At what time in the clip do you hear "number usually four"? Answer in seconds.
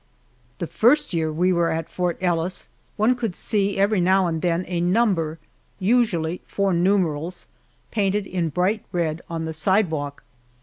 4.81-6.73